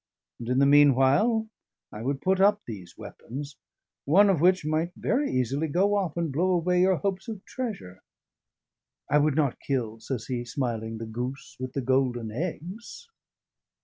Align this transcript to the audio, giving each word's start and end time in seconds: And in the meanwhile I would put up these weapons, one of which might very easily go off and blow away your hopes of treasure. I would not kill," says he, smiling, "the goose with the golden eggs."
And 0.39 0.49
in 0.49 0.57
the 0.57 0.65
meanwhile 0.65 1.47
I 1.91 2.01
would 2.01 2.23
put 2.23 2.41
up 2.41 2.63
these 2.65 2.97
weapons, 2.97 3.55
one 4.05 4.31
of 4.31 4.41
which 4.41 4.65
might 4.65 4.91
very 4.95 5.31
easily 5.31 5.67
go 5.67 5.95
off 5.95 6.17
and 6.17 6.31
blow 6.31 6.53
away 6.53 6.81
your 6.81 6.95
hopes 6.95 7.27
of 7.27 7.45
treasure. 7.45 8.01
I 9.11 9.19
would 9.19 9.35
not 9.35 9.59
kill," 9.59 9.99
says 9.99 10.25
he, 10.25 10.43
smiling, 10.43 10.97
"the 10.97 11.05
goose 11.05 11.55
with 11.59 11.73
the 11.73 11.81
golden 11.81 12.31
eggs." 12.31 13.09